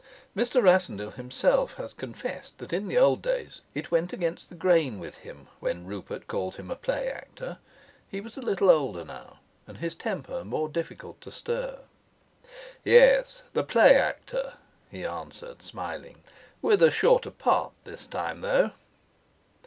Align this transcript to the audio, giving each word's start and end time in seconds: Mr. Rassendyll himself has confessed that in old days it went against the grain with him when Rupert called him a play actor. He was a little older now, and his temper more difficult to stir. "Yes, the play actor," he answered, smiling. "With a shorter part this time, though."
Mr. 0.35 0.63
Rassendyll 0.63 1.11
himself 1.11 1.75
has 1.75 1.93
confessed 1.93 2.57
that 2.57 2.73
in 2.73 2.91
old 2.97 3.21
days 3.21 3.61
it 3.75 3.91
went 3.91 4.11
against 4.11 4.49
the 4.49 4.55
grain 4.55 4.97
with 4.97 5.19
him 5.19 5.47
when 5.59 5.85
Rupert 5.85 6.25
called 6.25 6.55
him 6.55 6.71
a 6.71 6.75
play 6.75 7.07
actor. 7.07 7.59
He 8.09 8.19
was 8.19 8.35
a 8.35 8.41
little 8.41 8.71
older 8.71 9.05
now, 9.05 9.37
and 9.67 9.77
his 9.77 9.93
temper 9.93 10.43
more 10.43 10.69
difficult 10.69 11.21
to 11.21 11.31
stir. 11.31 11.83
"Yes, 12.83 13.43
the 13.53 13.63
play 13.63 13.93
actor," 13.95 14.55
he 14.89 15.05
answered, 15.05 15.61
smiling. 15.61 16.23
"With 16.63 16.81
a 16.81 16.89
shorter 16.89 17.29
part 17.29 17.73
this 17.83 18.07
time, 18.07 18.41
though." 18.41 18.71